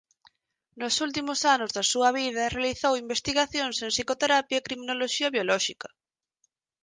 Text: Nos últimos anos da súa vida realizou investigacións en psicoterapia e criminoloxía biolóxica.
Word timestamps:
Nos 0.81 0.95
últimos 1.05 1.39
anos 1.55 1.71
da 1.77 1.83
súa 1.91 2.09
vida 2.19 2.51
realizou 2.57 3.01
investigacións 3.03 3.75
en 3.85 3.89
psicoterapia 3.95 4.57
e 4.59 4.65
criminoloxía 4.67 5.33
biolóxica. 5.35 5.87